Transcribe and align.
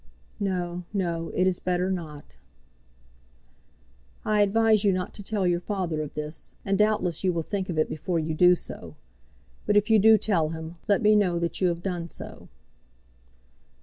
"No, 0.39 0.83
no; 0.93 1.29
it 1.35 1.45
is 1.45 1.59
better 1.59 1.91
not." 1.91 2.35
"I 4.25 4.41
advise 4.41 4.83
you 4.83 4.91
not 4.91 5.13
to 5.13 5.21
tell 5.21 5.45
your 5.45 5.59
father 5.59 6.01
of 6.01 6.15
this, 6.15 6.53
and 6.65 6.75
doubtless 6.75 7.23
you 7.23 7.31
will 7.31 7.43
think 7.43 7.69
of 7.69 7.77
it 7.77 7.87
before 7.87 8.17
you 8.17 8.33
do 8.33 8.55
so. 8.55 8.95
But 9.67 9.77
if 9.77 9.91
you 9.91 9.99
do 9.99 10.17
tell 10.17 10.49
him, 10.49 10.77
let 10.87 11.03
me 11.03 11.15
know 11.15 11.37
that 11.37 11.61
you 11.61 11.67
have 11.67 11.83
done 11.83 12.09
so." 12.09 12.47